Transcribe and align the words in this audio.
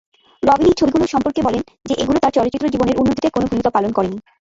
রবিন 0.43 0.67
এই 0.67 0.77
ছবিগুলো 0.79 1.05
সম্পর্কে 1.07 1.41
বলেন 1.43 1.61
যে 1.85 1.93
এগুলো 1.93 2.17
তার 2.19 2.35
চলচ্চিত্র 2.35 2.71
জীবনের 2.73 2.99
উন্নতিতে 2.99 3.29
কোন 3.31 3.43
ভূমিকা 3.45 3.69
পালন 3.73 3.91
করে 3.93 4.07
নি। 4.07 4.17